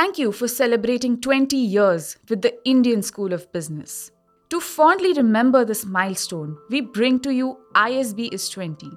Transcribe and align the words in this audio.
Thank 0.00 0.16
you 0.16 0.32
for 0.32 0.48
celebrating 0.48 1.20
20 1.20 1.54
years 1.58 2.16
with 2.30 2.40
the 2.40 2.54
Indian 2.66 3.02
School 3.02 3.34
of 3.34 3.52
Business. 3.52 4.10
To 4.48 4.58
fondly 4.58 5.12
remember 5.12 5.62
this 5.62 5.84
milestone, 5.84 6.56
we 6.70 6.80
bring 6.80 7.20
to 7.20 7.34
you 7.34 7.58
ISB 7.74 8.32
is 8.32 8.48
20, 8.48 8.88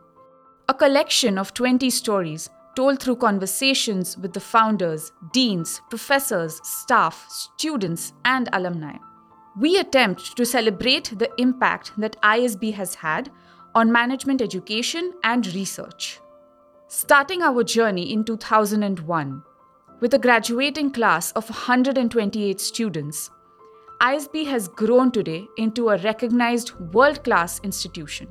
a 0.69 0.73
collection 0.73 1.37
of 1.37 1.53
20 1.53 1.89
stories 1.89 2.49
told 2.77 3.01
through 3.01 3.17
conversations 3.17 4.17
with 4.17 4.31
the 4.31 4.39
founders, 4.39 5.11
deans, 5.33 5.81
professors, 5.89 6.61
staff, 6.63 7.25
students, 7.57 8.13
and 8.23 8.47
alumni. 8.53 8.95
We 9.59 9.79
attempt 9.79 10.37
to 10.37 10.45
celebrate 10.45 11.19
the 11.19 11.29
impact 11.37 11.91
that 11.97 12.15
ISB 12.21 12.75
has 12.75 12.95
had 12.95 13.29
on 13.75 13.91
management 13.91 14.41
education 14.41 15.11
and 15.25 15.53
research. 15.53 16.21
Starting 16.87 17.41
our 17.41 17.61
journey 17.65 18.13
in 18.13 18.23
2001, 18.23 19.43
with 20.03 20.13
a 20.13 20.19
graduating 20.19 20.91
class 20.91 21.31
of 21.31 21.49
128 21.49 22.59
students, 22.59 23.31
ISB 24.01 24.45
has 24.45 24.67
grown 24.67 25.09
today 25.09 25.47
into 25.57 25.87
a 25.87 25.97
recognized 25.99 26.71
world 26.93 27.23
class 27.23 27.61
institution. 27.63 28.27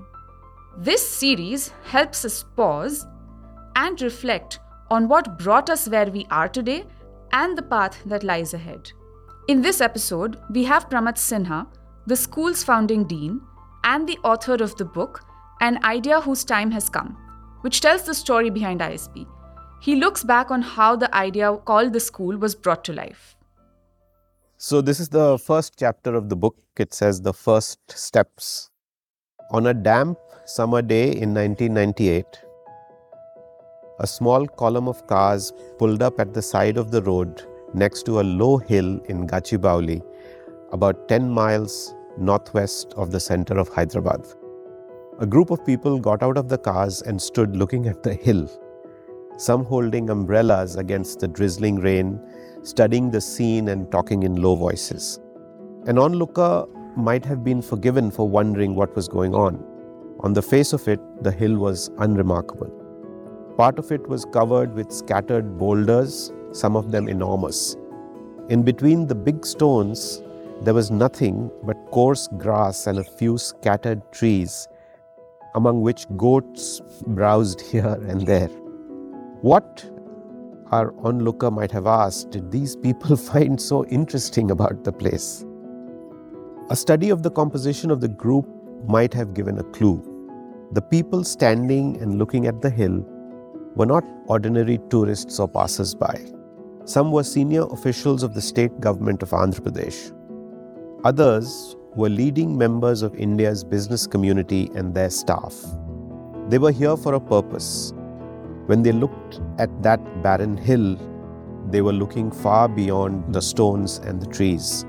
This 0.76 1.00
series 1.08 1.72
helps 1.84 2.26
us 2.26 2.44
pause 2.56 3.06
and 3.74 4.02
reflect 4.02 4.60
on 4.90 5.08
what 5.08 5.38
brought 5.38 5.70
us 5.70 5.88
where 5.88 6.10
we 6.10 6.26
are 6.30 6.46
today 6.46 6.84
and 7.32 7.56
the 7.56 7.62
path 7.62 8.02
that 8.04 8.22
lies 8.22 8.52
ahead. 8.52 8.92
In 9.48 9.62
this 9.62 9.80
episode, 9.80 10.38
we 10.50 10.64
have 10.64 10.90
Pramath 10.90 11.16
Sinha, 11.16 11.66
the 12.06 12.16
school's 12.16 12.62
founding 12.62 13.04
dean, 13.04 13.40
and 13.82 14.06
the 14.06 14.18
author 14.24 14.62
of 14.62 14.76
the 14.76 14.84
book, 14.84 15.24
An 15.62 15.82
Idea 15.86 16.20
Whose 16.20 16.44
Time 16.44 16.70
Has 16.70 16.90
Come, 16.90 17.16
which 17.62 17.80
tells 17.80 18.02
the 18.02 18.12
story 18.12 18.50
behind 18.50 18.82
ISB 18.82 19.26
he 19.82 19.96
looks 19.96 20.22
back 20.22 20.52
on 20.52 20.62
how 20.62 20.94
the 20.94 21.12
idea 21.12 21.56
called 21.70 21.92
the 21.92 21.98
school 21.98 22.36
was 22.36 22.54
brought 22.54 22.84
to 22.84 22.92
life. 22.92 23.36
So, 24.56 24.80
this 24.80 25.00
is 25.00 25.08
the 25.08 25.38
first 25.38 25.74
chapter 25.76 26.14
of 26.14 26.28
the 26.28 26.36
book. 26.36 26.56
It 26.76 26.94
says 26.94 27.20
the 27.20 27.32
first 27.32 27.80
steps. 27.90 28.70
On 29.50 29.66
a 29.66 29.74
damp 29.74 30.18
summer 30.44 30.82
day 30.82 31.06
in 31.06 31.34
1998, 31.34 32.24
a 33.98 34.06
small 34.06 34.46
column 34.46 34.86
of 34.86 35.04
cars 35.08 35.52
pulled 35.80 36.00
up 36.00 36.20
at 36.20 36.32
the 36.32 36.42
side 36.42 36.76
of 36.76 36.92
the 36.92 37.02
road 37.02 37.42
next 37.74 38.06
to 38.06 38.20
a 38.20 38.22
low 38.22 38.58
hill 38.58 39.00
in 39.08 39.26
Gachibowli, 39.26 40.00
about 40.70 41.08
10 41.08 41.28
miles 41.28 41.92
northwest 42.16 42.94
of 42.96 43.10
the 43.10 43.18
center 43.18 43.58
of 43.58 43.68
Hyderabad. 43.68 44.24
A 45.18 45.26
group 45.26 45.50
of 45.50 45.66
people 45.66 45.98
got 45.98 46.22
out 46.22 46.36
of 46.38 46.48
the 46.48 46.58
cars 46.58 47.02
and 47.02 47.20
stood 47.20 47.56
looking 47.56 47.88
at 47.88 48.04
the 48.04 48.14
hill 48.14 48.48
some 49.36 49.64
holding 49.64 50.10
umbrellas 50.10 50.76
against 50.76 51.20
the 51.20 51.28
drizzling 51.28 51.76
rain, 51.76 52.20
studying 52.62 53.10
the 53.10 53.20
scene 53.20 53.68
and 53.68 53.90
talking 53.90 54.22
in 54.22 54.36
low 54.40 54.54
voices. 54.54 55.20
An 55.86 55.98
onlooker 55.98 56.66
might 56.96 57.24
have 57.24 57.42
been 57.42 57.62
forgiven 57.62 58.10
for 58.10 58.28
wondering 58.28 58.74
what 58.74 58.94
was 58.94 59.08
going 59.08 59.34
on. 59.34 59.64
On 60.20 60.32
the 60.32 60.42
face 60.42 60.72
of 60.72 60.86
it, 60.86 61.00
the 61.22 61.32
hill 61.32 61.56
was 61.56 61.90
unremarkable. 61.98 62.70
Part 63.56 63.78
of 63.78 63.90
it 63.90 64.06
was 64.08 64.24
covered 64.26 64.74
with 64.74 64.92
scattered 64.92 65.58
boulders, 65.58 66.32
some 66.52 66.76
of 66.76 66.92
them 66.92 67.08
enormous. 67.08 67.76
In 68.48 68.62
between 68.62 69.06
the 69.06 69.14
big 69.14 69.44
stones, 69.44 70.22
there 70.62 70.74
was 70.74 70.90
nothing 70.90 71.50
but 71.64 71.76
coarse 71.90 72.28
grass 72.38 72.86
and 72.86 72.98
a 72.98 73.04
few 73.04 73.36
scattered 73.38 74.00
trees, 74.12 74.68
among 75.54 75.80
which 75.80 76.06
goats 76.16 76.80
browsed 77.06 77.60
here 77.72 77.98
and 78.08 78.26
there. 78.26 78.50
What 79.42 79.84
our 80.70 80.94
onlooker 81.04 81.50
might 81.50 81.72
have 81.72 81.88
asked 81.88 82.30
did 82.30 82.52
these 82.52 82.76
people 82.76 83.16
find 83.30 83.60
so 83.60 83.84
interesting 83.86 84.52
about 84.52 84.84
the 84.84 84.92
place? 84.92 85.44
A 86.70 86.76
study 86.76 87.10
of 87.10 87.24
the 87.24 87.30
composition 87.32 87.90
of 87.90 88.00
the 88.00 88.06
group 88.06 88.48
might 88.86 89.12
have 89.12 89.34
given 89.34 89.58
a 89.58 89.64
clue. 89.64 90.00
The 90.70 90.80
people 90.80 91.24
standing 91.24 92.00
and 92.00 92.20
looking 92.20 92.46
at 92.46 92.62
the 92.62 92.70
hill 92.70 93.04
were 93.74 93.84
not 93.84 94.04
ordinary 94.28 94.78
tourists 94.90 95.40
or 95.40 95.48
passers 95.48 95.92
by. 95.92 96.24
Some 96.84 97.10
were 97.10 97.24
senior 97.24 97.64
officials 97.72 98.22
of 98.22 98.34
the 98.34 98.40
state 98.40 98.78
government 98.78 99.24
of 99.24 99.30
Andhra 99.30 99.58
Pradesh. 99.58 100.14
Others 101.04 101.74
were 101.96 102.08
leading 102.08 102.56
members 102.56 103.02
of 103.02 103.16
India's 103.16 103.64
business 103.64 104.06
community 104.06 104.70
and 104.76 104.94
their 104.94 105.10
staff. 105.10 105.56
They 106.48 106.58
were 106.58 106.70
here 106.70 106.96
for 106.96 107.14
a 107.14 107.20
purpose 107.20 107.92
when 108.66 108.82
they 108.82 108.92
looked 108.92 109.40
at 109.58 109.82
that 109.82 110.00
barren 110.22 110.56
hill, 110.56 110.96
they 111.70 111.82
were 111.82 111.92
looking 111.92 112.30
far 112.30 112.68
beyond 112.68 113.32
the 113.34 113.42
stones 113.42 113.98
and 113.98 114.20
the 114.20 114.26
trees. 114.26 114.84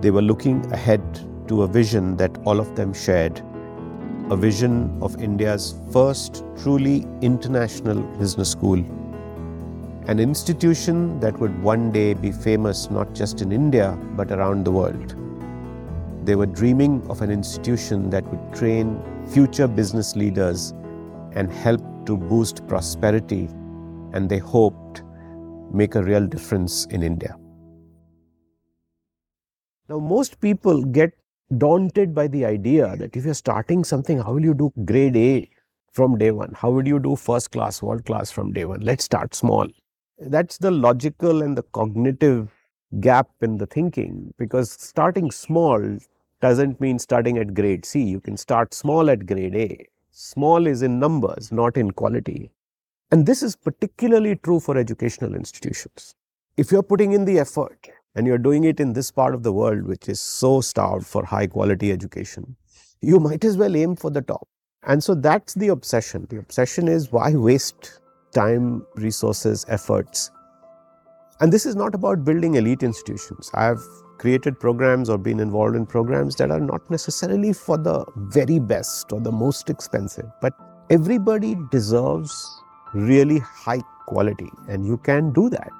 They 0.00 0.10
were 0.10 0.22
looking 0.22 0.64
ahead 0.72 1.02
to 1.48 1.62
a 1.62 1.66
vision 1.66 2.16
that 2.16 2.36
all 2.44 2.60
of 2.60 2.76
them 2.76 2.92
shared 2.92 3.42
a 4.30 4.36
vision 4.36 4.96
of 5.02 5.20
India's 5.20 5.74
first 5.92 6.44
truly 6.62 7.04
international 7.20 8.00
business 8.16 8.48
school. 8.52 8.78
An 10.06 10.20
institution 10.20 11.18
that 11.18 11.36
would 11.40 11.60
one 11.64 11.90
day 11.90 12.14
be 12.14 12.30
famous 12.30 12.90
not 12.90 13.12
just 13.12 13.42
in 13.42 13.50
India 13.50 13.98
but 14.14 14.30
around 14.30 14.64
the 14.64 14.70
world. 14.70 15.16
They 16.24 16.36
were 16.36 16.46
dreaming 16.46 17.04
of 17.10 17.22
an 17.22 17.30
institution 17.32 18.08
that 18.10 18.24
would 18.26 18.56
train 18.56 19.02
future 19.26 19.66
business 19.66 20.14
leaders 20.14 20.74
and 21.32 21.52
help 21.52 21.82
to 22.10 22.16
boost 22.16 22.66
prosperity 22.66 23.44
and 24.12 24.28
they 24.28 24.38
hoped 24.38 25.02
make 25.72 25.94
a 25.94 26.02
real 26.02 26.26
difference 26.26 26.86
in 26.86 27.02
India. 27.02 27.36
Now, 29.88 29.98
most 29.98 30.40
people 30.40 30.84
get 30.84 31.12
daunted 31.56 32.14
by 32.14 32.26
the 32.28 32.44
idea 32.44 32.96
that 32.96 33.16
if 33.16 33.24
you're 33.24 33.34
starting 33.34 33.84
something, 33.84 34.18
how 34.18 34.32
will 34.34 34.44
you 34.44 34.54
do 34.54 34.72
grade 34.84 35.16
A 35.16 35.48
from 35.92 36.18
day 36.18 36.30
one? 36.30 36.52
How 36.54 36.70
would 36.70 36.86
you 36.86 36.98
do 36.98 37.14
first 37.16 37.52
class, 37.52 37.82
world 37.82 38.04
class 38.04 38.30
from 38.30 38.52
day 38.52 38.64
one? 38.64 38.80
Let's 38.80 39.04
start 39.04 39.34
small. 39.34 39.68
That's 40.18 40.58
the 40.58 40.70
logical 40.70 41.42
and 41.42 41.56
the 41.56 41.62
cognitive 41.62 42.52
gap 43.00 43.28
in 43.40 43.56
the 43.58 43.66
thinking 43.66 44.34
because 44.38 44.72
starting 44.72 45.30
small 45.30 45.98
doesn't 46.40 46.80
mean 46.80 46.98
starting 46.98 47.38
at 47.38 47.54
grade 47.54 47.84
C. 47.84 48.02
You 48.02 48.20
can 48.20 48.36
start 48.36 48.74
small 48.74 49.10
at 49.10 49.26
grade 49.26 49.54
A. 49.54 49.86
Small 50.22 50.66
is 50.66 50.82
in 50.82 50.98
numbers, 50.98 51.50
not 51.50 51.78
in 51.78 51.92
quality. 51.92 52.50
And 53.10 53.24
this 53.24 53.42
is 53.42 53.56
particularly 53.56 54.36
true 54.36 54.60
for 54.60 54.76
educational 54.76 55.34
institutions. 55.34 56.14
If 56.58 56.70
you're 56.70 56.82
putting 56.82 57.12
in 57.12 57.24
the 57.24 57.38
effort 57.38 57.88
and 58.14 58.26
you're 58.26 58.36
doing 58.36 58.64
it 58.64 58.80
in 58.80 58.92
this 58.92 59.10
part 59.10 59.34
of 59.34 59.44
the 59.44 59.50
world, 59.50 59.86
which 59.86 60.10
is 60.10 60.20
so 60.20 60.60
starved 60.60 61.06
for 61.06 61.24
high 61.24 61.46
quality 61.46 61.90
education, 61.90 62.54
you 63.00 63.18
might 63.18 63.46
as 63.46 63.56
well 63.56 63.74
aim 63.74 63.96
for 63.96 64.10
the 64.10 64.20
top. 64.20 64.46
And 64.82 65.02
so 65.02 65.14
that's 65.14 65.54
the 65.54 65.68
obsession. 65.68 66.26
The 66.28 66.36
obsession 66.36 66.86
is 66.86 67.10
why 67.10 67.34
waste 67.34 68.00
time, 68.30 68.86
resources, 68.96 69.64
efforts. 69.68 70.30
And 71.40 71.50
this 71.50 71.64
is 71.64 71.76
not 71.76 71.94
about 71.94 72.26
building 72.26 72.56
elite 72.56 72.82
institutions. 72.82 73.50
I 73.54 73.64
have 73.64 73.80
created 74.20 74.60
programs 74.60 75.08
or 75.08 75.16
been 75.16 75.40
involved 75.40 75.74
in 75.74 75.86
programs 75.86 76.36
that 76.36 76.50
are 76.50 76.60
not 76.60 76.88
necessarily 76.90 77.52
for 77.54 77.78
the 77.78 78.04
very 78.16 78.58
best 78.58 79.12
or 79.12 79.20
the 79.20 79.32
most 79.32 79.70
expensive, 79.70 80.26
but 80.42 80.52
everybody 80.90 81.56
deserves 81.70 82.62
really 82.92 83.38
high 83.38 83.80
quality, 84.06 84.50
and 84.68 84.86
you 84.86 84.98
can 84.98 85.32
do 85.32 85.48
that. 85.48 85.70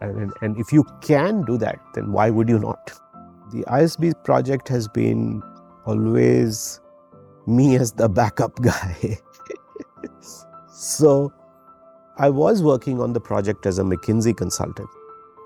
And, 0.00 0.32
and 0.42 0.58
if 0.58 0.72
you 0.72 0.84
can 1.00 1.44
do 1.44 1.56
that, 1.58 1.78
then 1.94 2.12
why 2.12 2.28
would 2.28 2.48
you 2.48 2.58
not? 2.58 2.92
The 3.52 3.62
ISB 3.62 4.22
project 4.24 4.68
has 4.68 4.88
been 4.88 5.42
always 5.86 6.80
me 7.46 7.76
as 7.76 7.92
the 7.92 8.08
backup 8.08 8.60
guy. 8.60 9.18
so 10.68 11.32
I 12.18 12.28
was 12.28 12.62
working 12.62 13.00
on 13.00 13.14
the 13.14 13.20
project 13.20 13.64
as 13.64 13.78
a 13.78 13.82
McKinsey 13.82 14.36
consultant, 14.36 14.90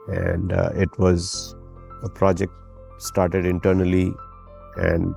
and 0.09 0.53
uh, 0.53 0.71
it 0.75 0.99
was 0.99 1.55
a 2.03 2.09
project 2.09 2.53
started 2.99 3.47
internally 3.47 4.13
and 4.77 5.15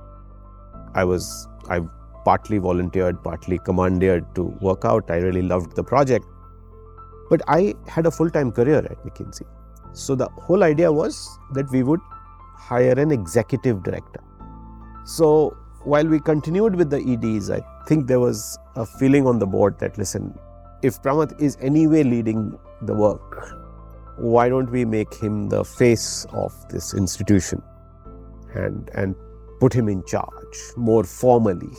I 0.94 1.04
was 1.04 1.48
I 1.68 1.80
partly 2.24 2.58
volunteered, 2.58 3.22
partly 3.22 3.58
commandeered 3.58 4.34
to 4.34 4.44
work 4.60 4.84
out. 4.84 5.10
I 5.10 5.16
really 5.16 5.42
loved 5.42 5.74
the 5.74 5.82
project. 5.82 6.24
But 7.30 7.42
I 7.48 7.74
had 7.86 8.06
a 8.06 8.10
full-time 8.10 8.52
career 8.52 8.78
at 8.78 9.04
McKinsey. 9.04 9.46
So 9.92 10.14
the 10.14 10.28
whole 10.28 10.62
idea 10.62 10.92
was 10.92 11.38
that 11.54 11.70
we 11.70 11.82
would 11.82 12.00
hire 12.54 12.92
an 12.92 13.10
executive 13.10 13.82
director. 13.82 14.20
So 15.04 15.56
while 15.84 16.06
we 16.06 16.20
continued 16.20 16.76
with 16.76 16.90
the 16.90 17.00
EDs, 17.00 17.50
I 17.50 17.60
think 17.86 18.06
there 18.06 18.20
was 18.20 18.58
a 18.76 18.86
feeling 18.86 19.26
on 19.26 19.38
the 19.38 19.46
board 19.46 19.78
that 19.80 19.98
listen, 19.98 20.38
if 20.82 21.02
Pramath 21.02 21.40
is 21.40 21.56
anyway 21.60 22.02
leading 22.04 22.58
the 22.82 22.94
work, 22.94 23.56
why 24.16 24.48
don't 24.48 24.70
we 24.70 24.84
make 24.84 25.14
him 25.14 25.48
the 25.48 25.64
face 25.64 26.26
of 26.32 26.52
this 26.68 26.94
institution 26.94 27.62
and, 28.54 28.90
and 28.94 29.14
put 29.60 29.72
him 29.72 29.88
in 29.88 30.04
charge 30.04 30.58
more 30.76 31.04
formally? 31.04 31.72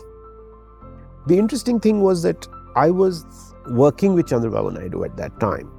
The 1.28 1.38
interesting 1.38 1.80
thing 1.80 2.02
was 2.02 2.24
that 2.24 2.48
I 2.76 2.90
was 2.90 3.26
working 3.70 4.14
with 4.14 4.28
Chandrababu 4.28 4.74
Naidu 4.74 5.04
at 5.06 5.16
that 5.18 5.40
time. 5.40 5.72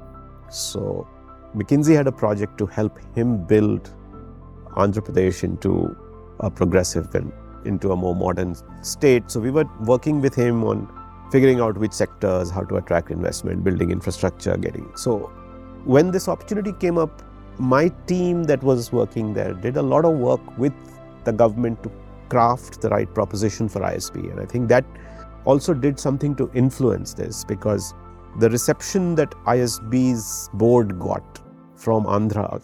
So 0.49 1.07
McKinsey 1.55 1.95
had 1.95 2.07
a 2.07 2.13
project 2.13 2.57
to 2.59 2.67
help 2.67 2.99
him 3.15 3.45
build 3.45 3.93
Andhra 4.77 5.05
Pradesh 5.05 5.45
into 5.45 5.97
a 6.41 6.51
progressive 6.51 7.15
and 7.15 7.33
into 7.65 7.93
a 7.93 7.97
more 7.97 8.15
modern 8.15 8.55
state. 8.83 9.31
So 9.31 9.41
we 9.41 9.51
were 9.51 9.65
working 9.81 10.21
with 10.21 10.35
him 10.35 10.65
on 10.65 10.89
figuring 11.31 11.61
out 11.61 11.79
which 11.79 11.93
sectors, 11.93 12.51
how 12.51 12.63
to 12.63 12.77
attract 12.77 13.11
investment, 13.11 13.65
building 13.65 13.91
infrastructure, 13.91 14.57
getting. 14.57 14.91
So 14.97 15.33
when 15.85 16.11
this 16.11 16.29
opportunity 16.29 16.73
came 16.73 16.99
up, 16.99 17.23
my 17.59 17.89
team 18.07 18.45
that 18.45 18.63
was 18.63 18.93
working 18.93 19.35
there 19.35 19.53
did 19.55 19.77
a 19.77 19.83
lot 19.83 20.05
of 20.05 20.15
work 20.15 20.59
with 20.59 20.73
the 21.25 21.33
government 21.33 21.83
to 21.83 21.93
craft 22.29 22.81
the 22.81 22.89
right 22.89 23.13
proposition 23.15 23.69
for 23.69 23.81
ISB. 23.81 24.31
And 24.31 24.41
I 24.41 24.47
think 24.47 24.69
that 24.69 24.85
also 25.45 25.75
did 25.75 26.01
something 26.01 26.35
to 26.37 26.51
influence 26.55 27.15
this 27.15 27.45
because 27.45 27.95
the 28.39 28.51
reception 28.51 29.15
that 29.17 29.31
ISB's 29.47 30.51
board 30.55 30.99
got 30.99 31.41
from 31.77 32.05
Andhra, 32.05 32.63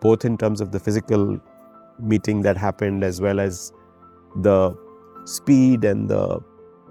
both 0.00 0.24
in 0.24 0.36
terms 0.36 0.60
of 0.60 0.72
the 0.72 0.80
physical 0.80 1.38
meeting 2.00 2.42
that 2.42 2.56
happened 2.56 3.04
as 3.04 3.20
well 3.20 3.38
as 3.38 3.72
the 4.36 4.76
speed 5.24 5.84
and 5.84 6.08
the 6.08 6.40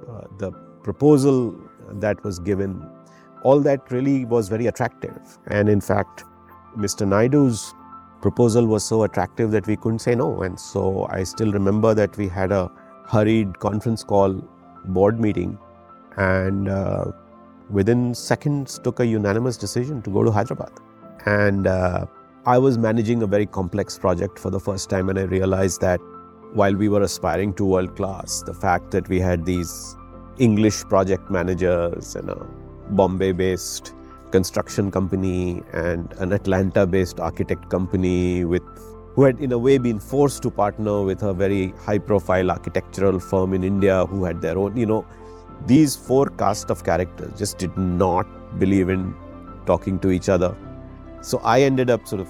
uh, 0.10 0.28
the 0.38 0.51
proposal 0.83 1.56
that 1.94 2.24
was 2.24 2.39
given 2.39 2.89
all 3.43 3.59
that 3.61 3.91
really 3.91 4.25
was 4.25 4.49
very 4.49 4.67
attractive. 4.67 5.38
And 5.47 5.69
in 5.69 5.81
fact 5.81 6.23
mr 6.77 7.07
naidu's 7.07 7.73
proposal 8.21 8.65
was 8.65 8.83
so 8.83 9.03
attractive 9.03 9.51
that 9.51 9.67
we 9.67 9.75
couldn't 9.75 9.99
say 9.99 10.15
no. 10.15 10.43
And 10.43 10.59
so 10.59 11.07
i 11.09 11.23
still 11.23 11.51
remember 11.51 11.93
that 11.93 12.17
we 12.17 12.27
had 12.27 12.51
a 12.51 12.71
hurried 13.07 13.59
conference 13.59 14.03
call 14.03 14.33
board 14.85 15.19
meeting 15.19 15.57
and 16.17 16.69
uh, 16.69 17.05
within 17.69 18.13
seconds 18.13 18.79
took 18.79 18.99
a 18.99 19.05
unanimous 19.05 19.57
decision 19.57 20.01
to 20.03 20.09
go 20.09 20.23
to 20.23 20.31
hyderabad. 20.31 20.71
And 21.25 21.67
uh, 21.67 22.05
i 22.45 22.57
was 22.57 22.77
managing 22.77 23.21
a 23.21 23.27
very 23.27 23.45
complex 23.45 23.97
project 23.99 24.39
for 24.39 24.49
the 24.49 24.59
first 24.59 24.89
time 24.89 25.09
and 25.09 25.19
i 25.19 25.23
realized 25.23 25.79
that 25.81 25.99
while 26.53 26.75
we 26.75 26.89
were 26.89 27.01
aspiring 27.01 27.53
to 27.53 27.65
world 27.65 27.95
class, 27.95 28.41
the 28.41 28.53
fact 28.53 28.91
that 28.91 29.07
we 29.07 29.19
had 29.19 29.45
these 29.45 29.95
English 30.37 30.83
project 30.85 31.29
managers 31.31 32.15
and 32.15 32.29
a 32.29 32.45
Bombay 32.91 33.31
based 33.31 33.93
construction 34.31 34.91
company 34.91 35.61
and 35.73 36.13
an 36.19 36.31
Atlanta 36.31 36.85
based 36.88 37.19
architect 37.19 37.69
company 37.69 38.45
with 38.45 38.63
who 39.13 39.23
had 39.23 39.39
in 39.39 39.51
a 39.51 39.57
way 39.57 39.77
been 39.77 39.99
forced 39.99 40.41
to 40.43 40.49
partner 40.49 41.03
with 41.03 41.21
a 41.21 41.33
very 41.33 41.73
high 41.85 41.97
profile 41.97 42.49
architectural 42.49 43.19
firm 43.19 43.53
in 43.53 43.63
India 43.63 44.05
who 44.05 44.23
had 44.23 44.41
their 44.41 44.57
own, 44.57 44.77
you 44.77 44.85
know, 44.85 45.05
these 45.67 45.95
four 45.95 46.27
cast 46.27 46.69
of 46.69 46.83
characters 46.85 47.38
just 47.38 47.57
did 47.57 47.75
not 47.77 48.25
believe 48.57 48.89
in 48.89 49.13
talking 49.65 49.99
to 49.99 50.11
each 50.11 50.29
other. 50.29 50.55
So 51.21 51.39
I 51.44 51.61
ended 51.61 51.89
up 51.89 52.07
sort 52.07 52.21
of 52.21 52.29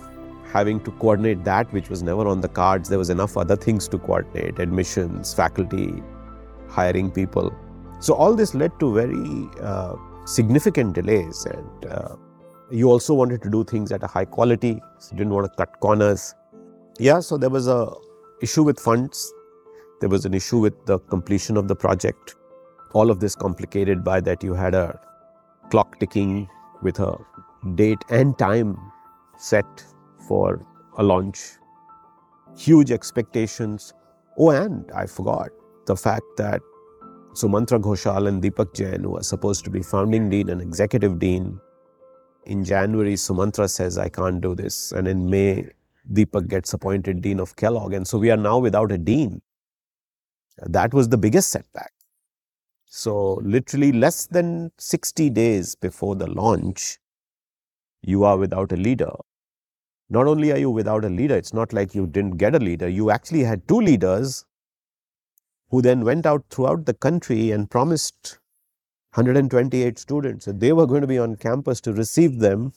having 0.52 0.80
to 0.82 0.92
coordinate 0.92 1.44
that, 1.44 1.72
which 1.72 1.90
was 1.90 2.04
never 2.04 2.28
on 2.28 2.42
the 2.42 2.50
cards. 2.50 2.90
There 2.90 3.00
was 3.00 3.10
enough 3.10 3.38
other 3.38 3.56
things 3.56 3.88
to 3.90 3.98
coordinate 3.98 4.60
admissions, 4.60 5.34
faculty, 5.34 6.04
hiring 6.68 7.12
people. 7.12 7.54
So, 8.00 8.16
all 8.16 8.36
this 8.36 8.54
led 8.56 8.78
to 8.80 8.94
very 8.94 9.50
uh, 9.62 9.96
significant 10.26 10.94
delays. 10.94 11.46
And 11.46 11.86
uh, 11.86 12.16
you 12.70 12.90
also 12.90 13.14
wanted 13.14 13.42
to 13.44 13.50
do 13.50 13.64
things 13.64 13.92
at 13.92 14.04
a 14.04 14.08
high 14.08 14.26
quality, 14.26 14.82
so 15.00 15.12
you 15.12 15.18
didn't 15.18 15.34
want 15.34 15.52
to 15.52 15.56
cut 15.58 15.80
corners. 15.80 16.34
Yeah, 17.00 17.20
so 17.20 17.38
there 17.38 17.50
was 17.50 17.68
a 17.68 17.92
issue 18.42 18.64
with 18.64 18.80
funds. 18.80 19.34
There 20.00 20.10
was 20.10 20.26
an 20.26 20.34
issue 20.34 20.60
with 20.60 20.86
the 20.86 21.00
completion 21.00 21.58
of 21.58 21.68
the 21.68 21.76
project. 21.76 22.36
All 22.94 23.10
of 23.10 23.20
this 23.20 23.36
complicated 23.36 24.04
by 24.04 24.20
that 24.22 24.44
you 24.44 24.54
had 24.54 24.74
a 24.76 25.00
clock 25.70 26.00
ticking 26.00 26.50
with 26.82 27.00
a 27.00 27.18
date 27.76 28.04
and 28.10 28.38
time 28.38 28.78
set 29.38 29.86
for 30.28 30.66
a 30.98 31.04
launch. 31.04 31.40
Huge 32.58 32.92
expectations. 32.92 33.94
Oh, 34.38 34.50
and 34.50 34.92
I 34.92 35.06
forgot 35.06 35.50
the 35.86 35.96
fact 35.96 36.26
that 36.38 36.62
Sumantra 37.34 37.80
Ghoshal 37.80 38.28
and 38.28 38.42
Deepak 38.42 38.74
Jain, 38.74 39.04
who 39.04 39.18
are 39.18 39.24
supposed 39.24 39.64
to 39.66 39.70
be 39.70 39.82
founding 39.82 40.30
dean 40.30 40.50
and 40.50 40.62
executive 40.62 41.20
dean, 41.20 41.60
in 42.46 42.64
January, 42.64 43.14
Sumantra 43.14 43.70
says, 43.70 43.98
I 43.98 44.10
can't 44.10 44.42
do 44.42 44.56
this. 44.56 44.92
And 44.92 45.08
in 45.08 45.30
May, 45.30 45.70
Deepak 46.12 46.48
gets 46.48 46.74
appointed 46.74 47.22
dean 47.22 47.40
of 47.40 47.56
Kellogg. 47.56 47.94
And 47.94 48.08
so 48.08 48.18
we 48.18 48.32
are 48.32 48.38
now 48.38 48.58
without 48.58 48.92
a 48.92 48.98
dean. 48.98 49.42
That 50.58 50.94
was 50.94 51.10
the 51.10 51.18
biggest 51.18 51.50
setback. 51.50 51.92
So, 52.86 53.36
literally, 53.44 53.92
less 53.94 54.26
than 54.26 54.72
60 54.78 55.30
days 55.30 55.76
before 55.76 56.16
the 56.16 56.28
launch, 56.28 56.98
you 58.02 58.26
are 58.26 58.38
without 58.38 58.72
a 58.72 58.76
leader 58.76 59.14
not 60.12 60.28
only 60.28 60.52
are 60.52 60.58
you 60.58 60.70
without 60.70 61.06
a 61.06 61.10
leader, 61.10 61.38
it's 61.38 61.54
not 61.54 61.72
like 61.72 61.96
you 61.96 62.06
didn't 62.06 62.36
get 62.36 62.54
a 62.54 62.60
leader, 62.60 62.88
you 62.90 63.12
actually 63.12 63.44
had 63.44 63.66
two 63.68 63.80
leaders 63.80 64.46
who 65.72 65.82
then 65.82 66.04
went 66.04 66.26
out 66.26 66.44
throughout 66.50 66.86
the 66.86 66.94
country 66.94 67.52
and 67.52 67.72
promised 67.72 68.38
128 69.14 69.98
students 69.98 70.46
that 70.46 70.60
they 70.60 70.74
were 70.74 70.86
going 70.86 71.02
to 71.02 71.08
be 71.08 71.18
on 71.18 71.36
campus 71.36 71.82
to 71.82 71.94
receive 71.94 72.40
them. 72.40 72.74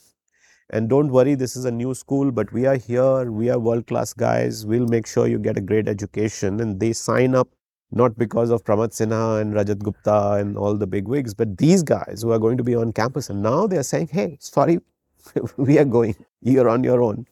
And 0.70 0.88
don't 0.88 1.11
worry, 1.11 1.35
this 1.35 1.56
is 1.56 1.64
a 1.64 1.70
new 1.70 1.94
school, 1.94 2.32
but 2.32 2.52
we 2.52 2.67
are 2.67 2.76
here, 2.76 3.31
we 3.31 3.50
are 3.50 3.58
world 3.58 3.87
class 3.87 4.12
guys, 4.12 4.64
we'll 4.64 4.87
make 4.87 5.06
sure 5.06 5.26
you 5.26 5.38
get 5.38 5.58
a 5.58 5.61
great 5.61 5.88
education. 5.88 6.61
And 6.61 6.81
they 6.81 6.93
sign 6.93 7.35
up 7.35 7.49
not 7.91 8.17
because 8.17 8.50
of 8.50 8.64
Pramath 8.64 8.93
Sinha 8.93 9.40
and 9.40 9.55
Rajat 9.55 9.81
Gupta 9.81 10.32
and 10.32 10.56
all 10.56 10.75
the 10.75 10.87
big 10.87 11.06
wigs, 11.06 11.35
but 11.35 11.58
these 11.58 11.82
guys 11.82 12.20
who 12.23 12.32
are 12.32 12.38
going 12.38 12.56
to 12.56 12.64
be 12.64 12.75
on 12.75 12.93
campus. 12.93 13.29
And 13.29 13.43
now 13.43 13.67
they 13.67 13.76
are 13.76 13.85
saying, 13.85 14.08
hey, 14.12 14.38
sorry, 14.40 14.79
we 15.56 15.79
are 15.79 15.85
going. 15.85 16.17
You're 16.40 16.69
on 16.69 16.85
your 16.85 17.02
own. 17.02 17.26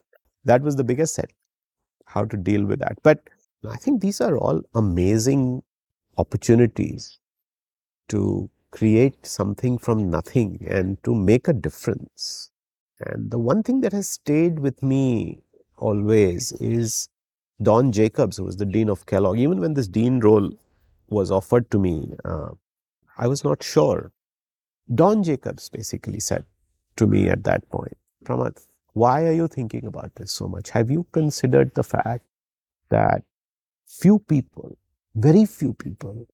That 0.45 0.63
was 0.63 0.77
the 0.77 0.85
biggest 0.85 1.15
set. 1.15 1.31
How 2.07 2.25
to 2.25 2.37
deal 2.37 2.65
with 2.65 2.81
that. 2.81 2.99
But 3.03 3.21
I 3.71 3.77
think 3.77 4.01
these 4.01 4.21
are 4.21 4.37
all 4.37 4.63
amazing 4.75 5.63
opportunities 6.19 7.19
to 8.09 8.51
create 8.71 9.27
something 9.27 9.79
from 9.79 10.11
nothing 10.11 10.67
and 10.69 11.03
to 11.05 11.15
make 11.15 11.49
a 11.49 11.53
difference. 11.53 12.51
And 13.01 13.31
the 13.31 13.39
one 13.39 13.63
thing 13.63 13.81
that 13.83 13.93
has 13.93 14.09
stayed 14.09 14.59
with 14.59 14.83
me 14.83 15.43
always 15.77 16.53
is 16.53 17.09
Don 17.63 17.93
Jacobs, 17.93 18.37
who 18.37 18.45
was 18.45 18.57
the 18.57 18.65
dean 18.65 18.89
of 18.89 19.07
Kellogg. 19.07 19.39
Even 19.39 19.61
when 19.61 19.75
this 19.75 19.89
dean 19.89 20.21
role 20.21 20.51
was 21.09 21.31
offered 21.31 21.71
to 21.71 21.79
me, 21.79 22.15
uh, 22.25 22.51
I 23.19 23.27
was 23.27 23.45
not 23.45 23.63
sure. 23.63 24.13
Don 24.95 25.23
Jacobs 25.23 25.69
basically 25.69 26.21
said, 26.21 26.45
to 26.97 27.07
me 27.07 27.29
at 27.29 27.45
that 27.45 27.69
point, 27.71 27.97
Pramath, 28.25 28.67
why 28.93 29.25
are 29.25 29.33
you 29.33 29.49
thinking 29.49 29.87
about 29.87 30.15
this 30.17 30.33
so 30.33 30.49
much? 30.49 30.71
Have 30.71 30.91
you 30.91 31.07
considered 31.13 31.75
the 31.75 31.83
fact 31.83 32.25
that 32.91 33.23
few 34.01 34.19
people, 34.19 34.77
very 35.15 35.45
few 35.45 35.75
people, 35.75 36.27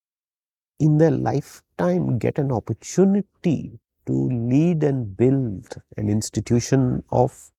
in 0.79 0.99
their 0.99 1.11
lifetime 1.11 2.19
get 2.19 2.39
an 2.39 2.53
opportunity 2.53 3.81
to 4.07 4.13
lead 4.13 4.85
and 4.85 5.17
build 5.17 5.75
an 5.97 6.09
institution 6.09 7.03
of 7.11 7.51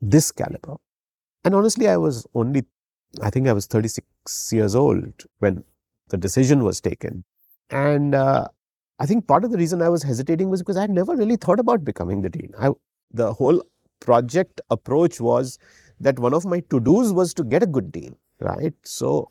this 0.00 0.32
caliber? 0.32 0.76
And 1.44 1.54
honestly, 1.54 1.88
I 1.88 1.96
was 1.96 2.26
only, 2.34 2.64
I 3.22 3.30
think 3.30 3.46
I 3.46 3.52
was 3.52 3.66
36 3.66 4.52
years 4.52 4.74
old 4.74 5.12
when 5.38 5.64
the 6.08 6.16
decision 6.16 6.64
was 6.64 6.80
taken. 6.80 7.24
And 7.70 8.14
uh, 8.14 8.48
I 8.98 9.06
think 9.06 9.26
part 9.26 9.44
of 9.44 9.50
the 9.50 9.58
reason 9.58 9.82
I 9.82 9.88
was 9.88 10.02
hesitating 10.02 10.50
was 10.50 10.62
because 10.62 10.76
I 10.76 10.82
had 10.82 10.90
never 10.90 11.14
really 11.14 11.36
thought 11.36 11.60
about 11.60 11.84
becoming 11.84 12.22
the 12.22 12.30
dean. 12.30 12.52
I, 12.58 12.70
the 13.12 13.32
whole 13.32 13.62
project 14.00 14.60
approach 14.70 15.20
was 15.20 15.58
that 16.00 16.18
one 16.18 16.34
of 16.34 16.44
my 16.44 16.60
to 16.70 16.80
dos 16.80 17.12
was 17.12 17.34
to 17.34 17.44
get 17.44 17.62
a 17.62 17.66
good 17.66 17.92
dean, 17.92 18.16
right? 18.40 18.74
So, 18.82 19.30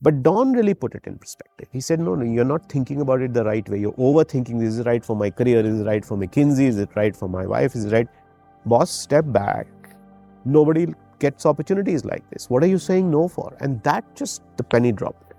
but 0.00 0.22
Don 0.22 0.52
really 0.52 0.74
put 0.74 0.94
it 0.94 1.02
in 1.06 1.18
perspective. 1.18 1.68
He 1.72 1.80
said, 1.80 2.00
No, 2.00 2.14
no, 2.14 2.24
you're 2.24 2.44
not 2.44 2.68
thinking 2.70 3.00
about 3.00 3.20
it 3.20 3.32
the 3.32 3.44
right 3.44 3.66
way. 3.68 3.78
You're 3.78 3.92
overthinking 3.92 4.58
this 4.58 4.78
is 4.78 4.86
right 4.86 5.04
for 5.04 5.16
my 5.16 5.30
career, 5.30 5.60
is 5.60 5.80
it 5.80 5.84
right 5.84 6.04
for 6.04 6.16
McKinsey, 6.16 6.66
is 6.66 6.78
it 6.78 6.90
right 6.96 7.14
for 7.14 7.28
my 7.28 7.46
wife, 7.46 7.74
is 7.74 7.84
it 7.84 7.92
right? 7.92 8.08
Boss, 8.66 8.90
step 8.90 9.24
back. 9.28 9.66
Nobody 10.44 10.86
gets 11.18 11.46
opportunities 11.46 12.04
like 12.04 12.28
this. 12.30 12.50
What 12.50 12.64
are 12.64 12.66
you 12.66 12.78
saying 12.78 13.10
no 13.10 13.28
for? 13.28 13.56
And 13.60 13.82
that 13.84 14.04
just 14.16 14.42
the 14.56 14.64
penny 14.64 14.90
dropped. 14.92 15.34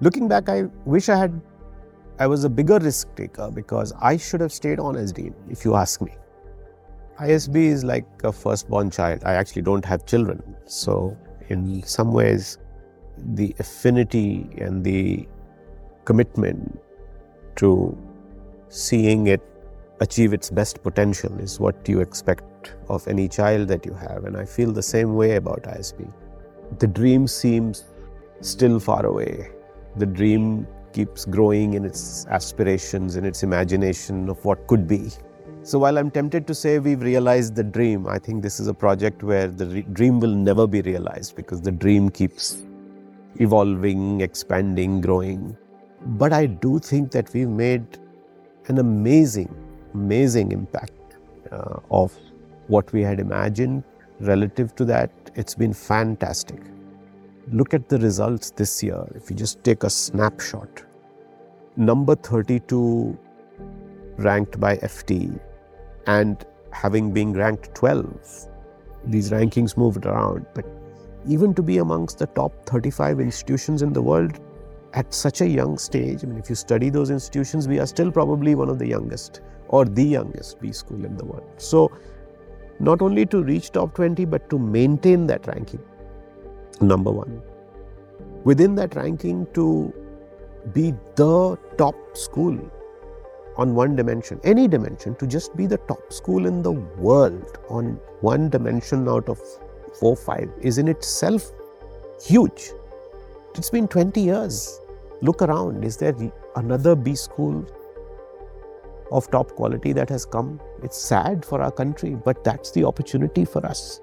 Looking 0.00 0.28
back, 0.28 0.48
I 0.48 0.64
wish 0.84 1.08
I 1.08 1.16
had 1.16 1.40
I 2.18 2.26
was 2.26 2.44
a 2.44 2.50
bigger 2.50 2.78
risk 2.78 3.14
taker 3.16 3.50
because 3.50 3.92
I 4.00 4.16
should 4.16 4.40
have 4.42 4.52
stayed 4.52 4.78
on 4.78 4.96
as 4.96 5.12
dean, 5.12 5.34
if 5.48 5.64
you 5.64 5.74
ask 5.74 6.00
me. 6.00 6.12
ISB 7.18 7.56
is 7.56 7.84
like 7.84 8.06
a 8.24 8.32
firstborn 8.32 8.90
child. 8.90 9.22
I 9.24 9.34
actually 9.34 9.62
don't 9.62 9.84
have 9.84 10.04
children. 10.06 10.42
So, 10.66 11.16
in 11.52 11.82
some 11.82 12.12
ways, 12.12 12.58
the 13.34 13.54
affinity 13.58 14.48
and 14.58 14.82
the 14.82 15.28
commitment 16.04 16.80
to 17.56 17.96
seeing 18.68 19.26
it 19.26 19.42
achieve 20.00 20.32
its 20.32 20.50
best 20.50 20.82
potential 20.82 21.38
is 21.38 21.60
what 21.60 21.88
you 21.88 22.00
expect 22.00 22.74
of 22.88 23.06
any 23.06 23.28
child 23.28 23.68
that 23.68 23.86
you 23.86 23.94
have. 23.94 24.24
And 24.24 24.36
I 24.36 24.44
feel 24.44 24.72
the 24.72 24.82
same 24.82 25.14
way 25.14 25.36
about 25.36 25.62
ISB. 25.62 26.10
The 26.78 26.86
dream 26.86 27.28
seems 27.28 27.84
still 28.40 28.80
far 28.80 29.04
away. 29.06 29.50
The 29.96 30.06
dream 30.06 30.66
keeps 30.92 31.24
growing 31.24 31.74
in 31.74 31.84
its 31.84 32.26
aspirations, 32.26 33.16
in 33.16 33.24
its 33.24 33.42
imagination 33.42 34.28
of 34.28 34.44
what 34.44 34.66
could 34.66 34.88
be. 34.88 35.10
So 35.64 35.78
while 35.78 35.96
I'm 35.96 36.10
tempted 36.10 36.48
to 36.48 36.56
say 36.56 36.80
we've 36.80 37.02
realized 37.02 37.54
the 37.54 37.62
dream, 37.62 38.08
I 38.08 38.18
think 38.18 38.42
this 38.42 38.58
is 38.58 38.66
a 38.66 38.74
project 38.74 39.22
where 39.22 39.46
the 39.46 39.66
re- 39.66 39.86
dream 39.92 40.18
will 40.18 40.34
never 40.34 40.66
be 40.66 40.82
realized 40.82 41.36
because 41.36 41.60
the 41.60 41.70
dream 41.70 42.10
keeps 42.10 42.64
evolving, 43.36 44.22
expanding, 44.22 45.00
growing. 45.00 45.56
But 46.04 46.32
I 46.32 46.46
do 46.46 46.80
think 46.80 47.12
that 47.12 47.32
we've 47.32 47.48
made 47.48 47.86
an 48.66 48.78
amazing, 48.78 49.54
amazing 49.94 50.50
impact 50.50 51.16
uh, 51.52 51.78
of 51.92 52.12
what 52.66 52.92
we 52.92 53.02
had 53.02 53.20
imagined 53.20 53.84
relative 54.18 54.74
to 54.74 54.84
that. 54.86 55.12
It's 55.36 55.54
been 55.54 55.72
fantastic. 55.72 56.60
Look 57.52 57.72
at 57.72 57.88
the 57.88 58.00
results 58.00 58.50
this 58.50 58.82
year. 58.82 59.06
If 59.14 59.30
you 59.30 59.36
just 59.36 59.62
take 59.62 59.84
a 59.84 59.90
snapshot, 59.90 60.82
number 61.76 62.16
32 62.16 63.16
ranked 64.16 64.58
by 64.58 64.76
FT 64.78 65.38
and 66.06 66.44
having 66.72 67.12
been 67.12 67.32
ranked 67.32 67.74
12, 67.74 68.48
these 69.06 69.30
rankings 69.30 69.76
moved 69.76 70.06
around. 70.06 70.46
But 70.54 70.66
even 71.26 71.54
to 71.54 71.62
be 71.62 71.78
amongst 71.78 72.18
the 72.18 72.26
top 72.26 72.52
35 72.66 73.20
institutions 73.20 73.82
in 73.82 73.92
the 73.92 74.02
world 74.02 74.40
at 74.94 75.12
such 75.14 75.40
a 75.40 75.48
young 75.48 75.78
stage, 75.78 76.24
I 76.24 76.26
mean, 76.26 76.38
if 76.38 76.48
you 76.48 76.56
study 76.56 76.90
those 76.90 77.10
institutions, 77.10 77.68
we 77.68 77.78
are 77.78 77.86
still 77.86 78.10
probably 78.10 78.54
one 78.54 78.68
of 78.68 78.78
the 78.78 78.86
youngest 78.86 79.40
or 79.68 79.84
the 79.84 80.04
youngest 80.04 80.60
B 80.60 80.72
school 80.72 81.04
in 81.04 81.16
the 81.16 81.24
world. 81.24 81.48
So, 81.56 81.90
not 82.78 83.00
only 83.00 83.24
to 83.26 83.42
reach 83.42 83.70
top 83.70 83.94
20, 83.94 84.24
but 84.24 84.50
to 84.50 84.58
maintain 84.58 85.26
that 85.28 85.46
ranking, 85.46 85.80
number 86.80 87.10
one. 87.10 87.42
Within 88.44 88.74
that 88.74 88.96
ranking, 88.96 89.46
to 89.54 89.94
be 90.72 90.92
the 91.14 91.56
top 91.78 91.94
school 92.16 92.58
on 93.56 93.74
one 93.74 93.96
dimension, 93.96 94.40
any 94.44 94.66
dimension, 94.66 95.14
to 95.16 95.26
just 95.26 95.56
be 95.56 95.66
the 95.66 95.78
top 95.78 96.12
school 96.12 96.46
in 96.46 96.62
the 96.62 96.72
world 96.72 97.58
on 97.68 97.98
one 98.20 98.48
dimension 98.48 99.08
out 99.08 99.28
of 99.28 99.38
four, 99.98 100.16
five 100.16 100.50
is 100.60 100.78
in 100.78 100.88
itself 100.88 101.50
huge. 102.22 102.70
It's 103.54 103.70
been 103.70 103.88
20 103.88 104.20
years. 104.20 104.80
Look 105.20 105.42
around. 105.42 105.84
Is 105.84 105.96
there 105.96 106.14
another 106.56 106.96
B 106.96 107.14
school 107.14 107.66
of 109.10 109.30
top 109.30 109.50
quality 109.52 109.92
that 109.92 110.08
has 110.08 110.24
come? 110.24 110.60
It's 110.82 110.96
sad 110.96 111.44
for 111.44 111.60
our 111.60 111.70
country, 111.70 112.14
but 112.14 112.42
that's 112.42 112.70
the 112.70 112.84
opportunity 112.84 113.44
for 113.44 113.64
us. 113.66 114.00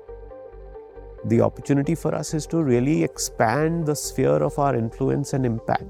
The 1.25 1.41
opportunity 1.41 1.96
for 1.96 2.15
us 2.15 2.34
is 2.34 2.48
to 2.48 2.63
really 2.63 3.03
expand 3.03 3.86
the 3.86 3.96
sphere 3.96 4.41
of 4.44 4.58
our 4.60 4.75
influence 4.75 5.34
and 5.34 5.46
impact. 5.46 5.84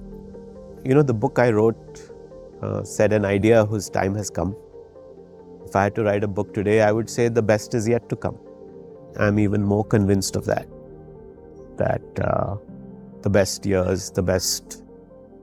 You 0.83 0.95
know, 0.95 1.03
the 1.03 1.13
book 1.13 1.37
I 1.37 1.51
wrote 1.51 2.08
uh, 2.61 2.83
said 2.83 3.13
an 3.13 3.25
idea 3.25 3.65
whose 3.65 3.89
time 3.89 4.15
has 4.15 4.29
come. 4.29 4.55
If 5.65 5.75
I 5.75 5.83
had 5.83 5.95
to 5.95 6.03
write 6.03 6.23
a 6.23 6.27
book 6.27 6.53
today, 6.53 6.81
I 6.81 6.91
would 6.91 7.09
say 7.09 7.27
the 7.27 7.41
best 7.41 7.73
is 7.73 7.87
yet 7.87 8.09
to 8.09 8.15
come. 8.15 8.37
I'm 9.17 9.39
even 9.39 9.63
more 9.63 9.85
convinced 9.85 10.35
of 10.35 10.45
that. 10.45 10.67
That 11.77 12.19
uh, 12.19 12.57
the 13.21 13.29
best 13.29 13.65
years, 13.65 14.11
the 14.11 14.23
best 14.23 14.83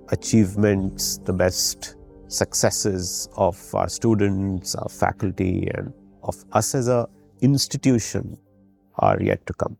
achievements, 0.08 1.18
the 1.18 1.32
best 1.32 1.96
successes 2.28 3.28
of 3.36 3.74
our 3.74 3.88
students, 3.88 4.74
our 4.74 4.88
faculty, 4.88 5.68
and 5.74 5.92
of 6.22 6.44
us 6.52 6.74
as 6.74 6.88
a 6.88 7.08
institution 7.40 8.38
are 8.98 9.20
yet 9.20 9.46
to 9.46 9.52
come. 9.54 9.76